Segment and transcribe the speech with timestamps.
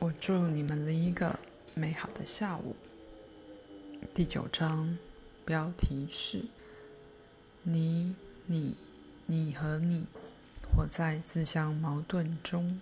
[0.00, 1.38] 我祝你们了一个
[1.74, 2.74] 美好的下午。
[4.14, 4.96] 第九章
[5.44, 6.46] 标题是：
[7.64, 8.16] 你、
[8.46, 8.74] 你、
[9.26, 10.06] 你和你，
[10.72, 12.80] 活在自相矛盾中。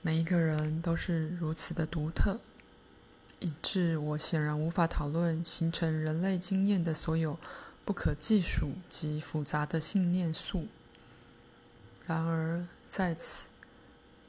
[0.00, 2.38] 每一个人都是如此的独特，
[3.40, 7.38] 以致我显然无法讨论形成人类经验的所有
[7.84, 10.64] 不可计数及复杂的信念素。
[12.06, 13.48] 然而，在此，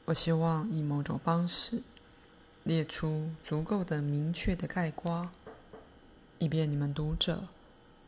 [0.08, 1.82] 我希望以某种方式
[2.64, 5.30] 列出足够的明确的概括，
[6.40, 7.44] 以便你们读者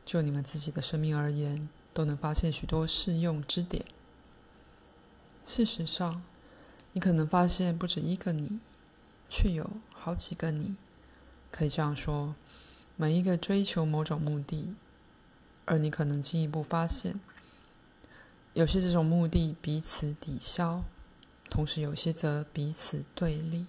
[0.06, 3.84] 就你们自己的生命而言，都能发现许多适用之点。
[5.46, 6.22] 事实上，
[6.94, 8.60] 你可能发现不止一个你，
[9.30, 10.78] 却有好几个你。
[11.52, 12.34] 可以这样说，
[12.96, 14.74] 每一个追求某种目的，
[15.66, 17.20] 而你可能进一步发现，
[18.54, 20.86] 有些这种目的彼此抵消，
[21.50, 23.66] 同时有些则彼此对立。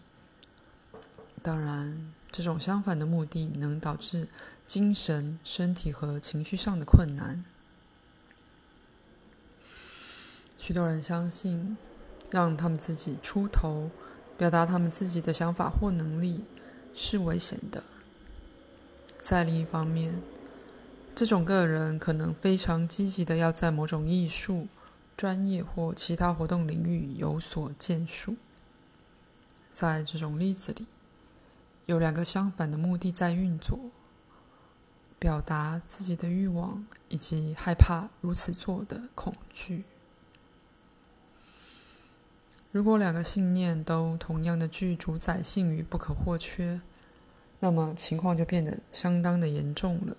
[1.42, 4.28] 当然，这种相反的目的能导致
[4.66, 7.44] 精神、身体和情绪上的困难。
[10.58, 11.78] 许多人相信，
[12.30, 13.90] 让他们自己出头，
[14.36, 16.44] 表达他们自己的想法或能力
[16.94, 17.82] 是危险的。
[19.22, 20.20] 在另一方面，
[21.14, 24.68] 这种个人可能非常积极的要在某种艺术、
[25.20, 28.36] 专业或其他活动领域有所建树。
[29.70, 30.86] 在这种例子里，
[31.84, 33.78] 有两个相反的目的在运作：
[35.18, 39.84] 表达自己的欲望以及害怕如此做的恐惧。
[42.72, 46.80] 如果两个信念都同样的具主宰性与不可或缺，
[47.58, 50.16] 那么情况就变得相当的严重了。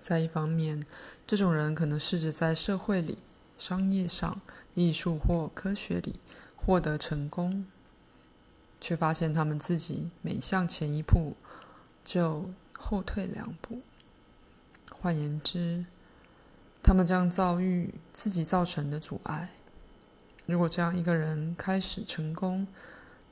[0.00, 0.82] 在一方面，
[1.26, 3.18] 这种人可能试着在社会里、
[3.60, 4.40] 商业上、
[4.74, 6.18] 艺术或科学里
[6.56, 7.66] 获得成功，
[8.80, 11.36] 却发现他们自己每向前一步
[12.02, 13.82] 就后退两步。
[14.90, 15.84] 换言之，
[16.82, 19.50] 他们将遭遇自己造成的阻碍。
[20.46, 22.66] 如果这样一个人开始成功，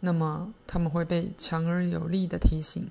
[0.01, 2.89] 那么他们会被强而有力的提醒，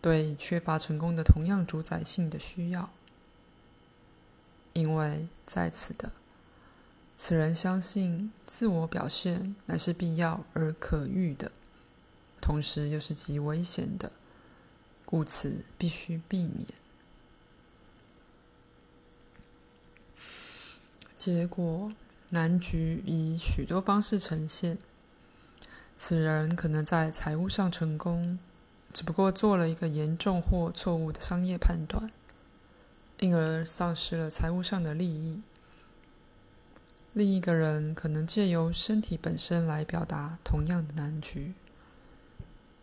[0.00, 2.88] 对缺乏成功的同样主宰性的需要，
[4.74, 6.12] 因为在此的，
[7.16, 11.52] 此人相信自我表现乃是必要而可遇的，
[12.40, 14.12] 同时又是极危险的，
[15.04, 16.66] 故此必须避免。
[21.18, 21.92] 结果。
[22.30, 24.76] 难局以许多方式呈现。
[25.96, 28.40] 此人可能在财务上成功，
[28.92, 32.10] 只不过做了一个严重或错误的商业判断，
[33.20, 35.42] 因而丧失了财务上的利益。
[37.14, 41.54] 另一个人可能借由身体本身来表达同样的难局，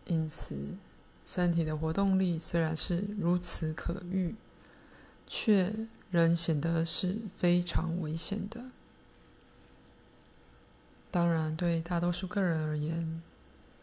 [0.06, 0.56] 因此
[1.26, 4.34] 身体的活动力虽然是如此可遇，
[5.26, 5.70] 却
[6.10, 8.64] 仍显得是非常危险的。
[11.10, 13.22] 当然，对大多数个人而言，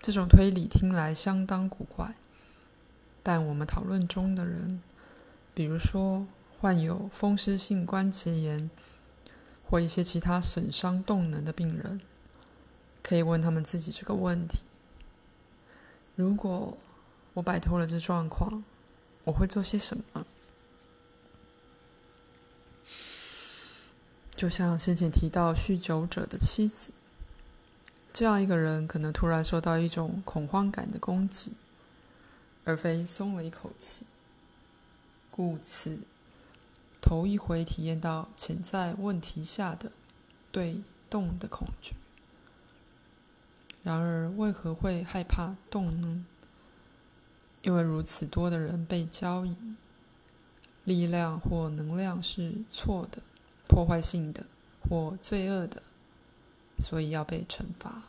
[0.01, 2.15] 这种推理听来相当古怪。
[3.21, 4.81] 但我们讨论中的人，
[5.53, 6.25] 比如说
[6.59, 8.67] 患有风湿性关节炎
[9.69, 12.01] 或一些其他损伤动能的病人，
[13.03, 14.63] 可以问他们自己这个问题：
[16.15, 16.75] 如果
[17.35, 18.63] 我摆脱了这状况，
[19.25, 20.25] 我会做些什么？
[24.35, 26.89] 就像先前提到酗酒者的妻子。
[28.11, 31.53] 这样一个人可能突然受到一种恐慌感的攻击，
[32.65, 34.05] 而非松了一口气。
[35.29, 35.99] 故此，
[37.01, 39.91] 头一回体验到潜在问题下的
[40.51, 41.95] 对动的恐惧。
[43.83, 46.25] 然而，为何会害怕动呢？
[47.61, 49.55] 因为如此多的人被交易，
[50.83, 53.21] 力量或能量是错的、
[53.67, 54.45] 破坏性的
[54.81, 55.83] 或罪恶的。
[56.81, 58.01] 所以要被惩罚。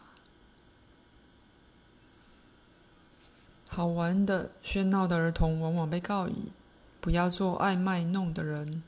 [3.68, 6.52] 好玩的、喧闹的儿童往往被告以
[7.00, 8.82] 不要做爱卖弄的人，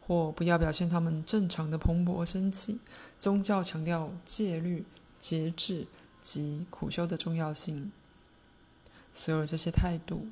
[0.00, 2.80] 或不要表现他们正常的蓬勃生气。
[3.18, 4.84] 宗教强调戒律、
[5.18, 5.86] 节制
[6.20, 7.92] 及苦修的重要性。
[9.12, 10.28] 所有这些态度，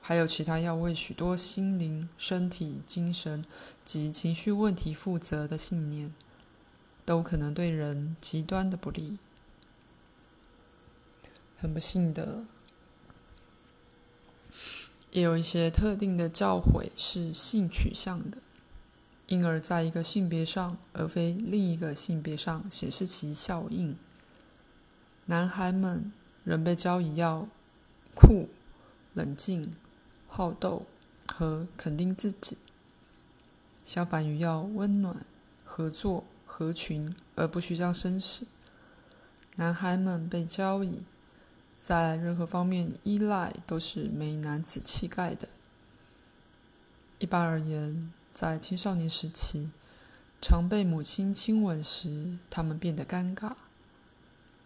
[0.00, 3.44] 还有其他要为许多心灵、身体、精神
[3.84, 6.12] 及情绪问题负责的信念。
[7.02, 9.18] 都可能对人极端的不利。
[11.56, 12.44] 很不幸的，
[15.10, 18.38] 也有一些特定的教诲是性取向的，
[19.26, 23.96] 因而在一个性别上而非另一个性别上显示其效应。
[25.26, 26.12] 男孩们
[26.44, 27.46] 仍被教以要
[28.14, 28.48] 酷、
[29.14, 29.70] 冷静、
[30.28, 30.86] 好斗
[31.32, 32.56] 和肯定自己，
[33.84, 35.24] 相反于要温暖、
[35.64, 38.46] 合作、合群而不虚张声势。
[39.56, 41.04] 男孩们被教以
[41.80, 45.48] 在任何方面依赖都是没男子气概的。
[47.18, 49.70] 一般而言，在青少年时期，
[50.40, 53.52] 常被母亲亲吻时，他们变得尴尬。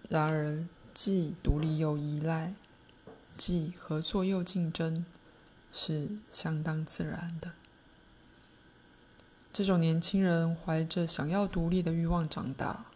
[0.09, 2.55] 然而，既独立又依赖，
[3.37, 5.05] 既合作又竞争，
[5.73, 7.53] 是相当自然的。
[9.53, 12.87] 这种年轻人怀着想要独立的欲望长大，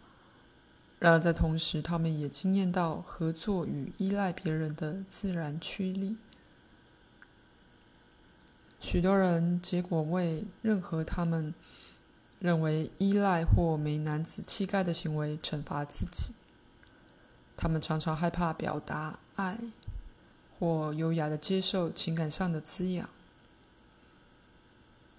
[0.99, 6.17] 然而在同时，他们也惊艳到合作与依赖别人的自然驱力。
[8.81, 11.53] 许多人结果为任何他们
[12.39, 16.33] 认为依赖或没男子气概的行为惩罚自己。
[17.55, 19.57] 他们常常害怕表达爱，
[20.57, 23.09] 或优雅的接受情感上的滋养。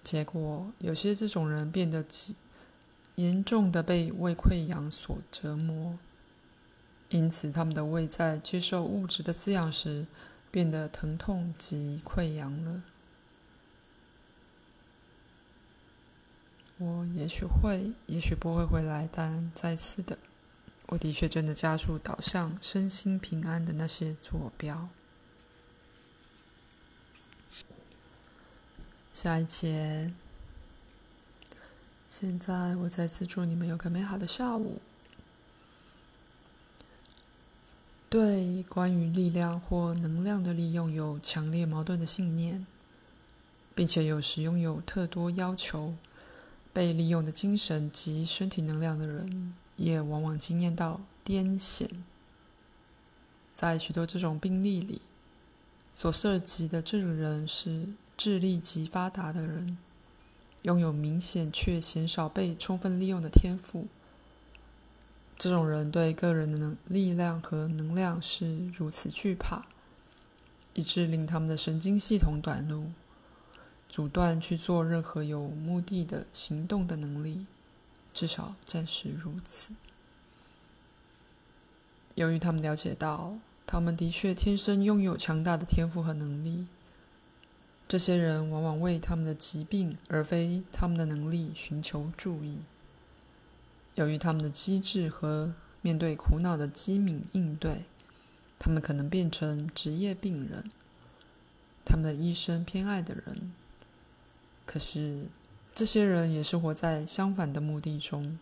[0.03, 2.35] 结果，有些这种人变得极
[3.21, 5.99] 严重的被胃溃疡所折磨，
[7.09, 10.07] 因此他们的胃在接受物质的滋养时
[10.49, 12.81] 变得疼痛及溃疡了。
[16.79, 20.17] 我也许会，也许不会回来，但再次的，
[20.87, 24.89] 我的确真的加速导向身心平安的那些坐标。
[29.13, 30.11] 下一节，
[32.11, 34.81] 现在我再次祝你们有个美好的下午。
[38.09, 42.67] 对关于力量或能量的利用有强烈矛盾的信念，
[43.73, 45.95] 并且有时拥有特多要求。
[46.73, 51.89] 被利用的精神及身体能量的人，也往往经验到癫痫。
[53.55, 55.01] 在许多这种病例里，
[55.93, 57.87] 所涉及的这种人是
[58.17, 59.77] 智力极发达的人，
[60.63, 63.87] 拥有明显却鲜少被充分利用的天赋。
[65.37, 69.65] 这种人对个人的能力量和能量是如此惧怕，
[70.73, 72.91] 以致令他们的神经系统短路。
[73.89, 77.45] 阻断去做任何有目的的行动的能力，
[78.13, 79.73] 至少暂时如此。
[82.15, 83.37] 由于他们了解到，
[83.67, 86.67] 他们的确天生拥有强大的天赋和能力，
[87.91, 92.59] 这些人往往为他们的疾病而非他们的能力寻求助益。
[93.95, 97.83] 由于他们的机智和面对苦恼的机敏应对，
[98.57, 100.71] 他们可能变成职业病人，
[101.83, 103.51] 他们的医生偏爱的人。
[104.65, 105.25] 可是，
[105.75, 108.39] 这些人也是活在相反的目的中。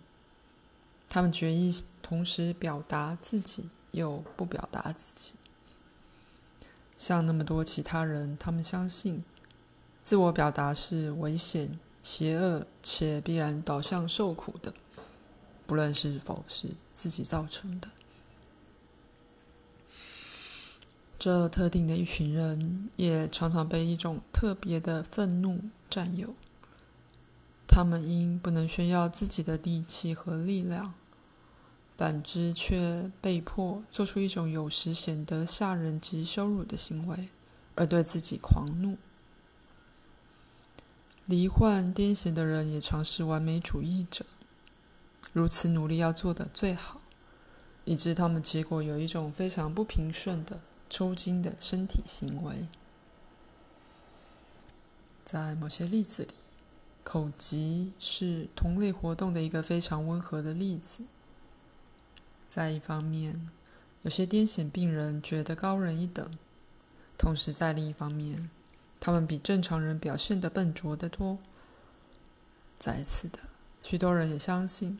[1.10, 5.34] 他们决意同时表达自己，又不表达自己。
[6.96, 9.24] 像那么多其他人，他们相信
[10.10, 14.74] 自我表达是危险、邪恶且必然导向受苦的，
[15.68, 17.88] 不论是否是自己造成的。
[21.20, 25.62] 这特定的一群人也常常被一种特别的愤怒
[25.92, 26.34] 占有。
[27.68, 30.96] 他们因不能炫耀自己的力气和力量，
[31.96, 37.30] 反之却被迫做出一种有时显得吓人及羞辱的行为，
[37.76, 38.98] 而对自己狂怒。
[41.30, 44.26] 罹患癫痫的人也常是完美主义者，
[45.32, 47.00] 如此努力要做得最好，
[47.86, 50.60] 以致他们结果有一种非常不平顺的。
[50.90, 52.68] 抽筋的身体行为，
[55.24, 56.30] 在某些例子里，
[57.04, 61.04] 口疾是同类活动的一个非常温和的例子。
[62.48, 63.48] 在一方面，
[64.02, 66.26] 有些癫痫病人觉得高人一等；
[67.20, 68.50] 同时，在另一方面，
[69.00, 71.38] 他们比正常人表现得笨拙得多。
[72.78, 73.40] 再次的，
[73.82, 75.00] 许多人也相信，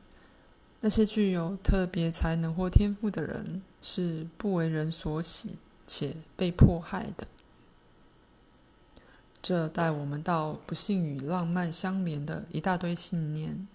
[0.82, 5.58] 那些具有特别才能或天赋的人是不为人所喜。
[5.92, 7.28] 且被迫害的，
[9.42, 13.68] 这带我们到不幸与浪漫相连的一大堆信念。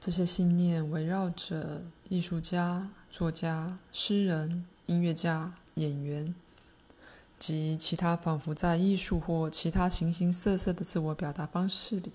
[0.00, 6.34] 这些信念围绕着艺术家、作家、诗人、音乐家、演员
[7.38, 12.12] 及其他仿佛在艺术或其他形形色色的自我表达方式里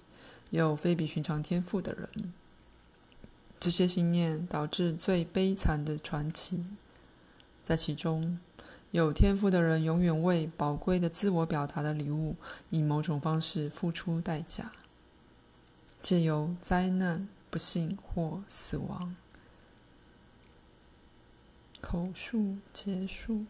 [0.50, 2.34] 有非比寻常天赋的人。
[3.60, 6.66] 这些信念导致最悲惨的传奇，
[7.62, 8.40] 在其中，
[8.92, 12.36] 有天赋的人永远为宝贵的自我表达的礼物
[12.70, 14.72] 以某种方式付出代价，
[16.02, 19.14] 借由灾难、不幸或死亡。
[21.82, 23.46] 口述结束。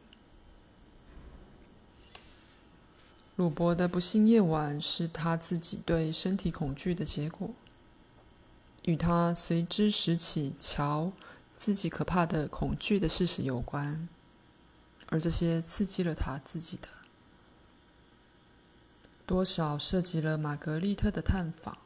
[3.36, 7.50] 鲁伯的不幸夜晚是他自己对身体恐惧的结果，
[8.83, 11.12] 与他随之拾起瞧
[11.57, 14.09] 自己可怕的恐惧的事实有关，
[15.07, 16.89] 而这些刺激了他自己的，
[19.25, 21.77] 多少涉及了玛格丽特的探访，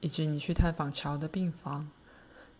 [0.00, 1.88] 以及你去探访乔的病房。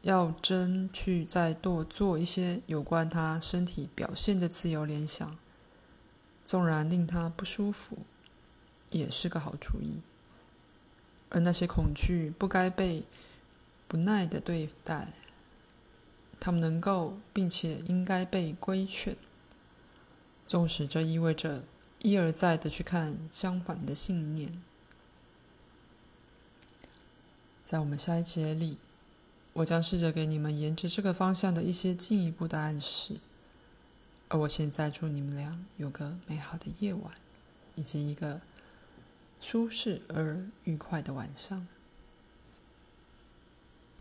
[0.02, 5.36] 要真去再多做一些有关他身体表现的自由联想，
[6.46, 7.98] 纵然令他不舒服，
[8.88, 10.00] 也是个好主意。
[11.28, 13.04] 而那些恐惧不该被
[13.86, 15.08] 不耐的对待，
[16.40, 19.14] 他们能够并且应该被规劝，
[20.46, 21.62] 纵使这意味着
[21.98, 24.62] 一而再的去看相反的信念。
[27.62, 28.78] 在我们下一节里。
[29.52, 33.16] 我将试着给你们沿着这个方向的一些进一步的暗示，
[34.28, 37.12] 而我现在祝你们俩有个美好的夜晚，
[37.74, 38.40] 以及一个
[39.40, 41.66] 舒适而愉快的晚上。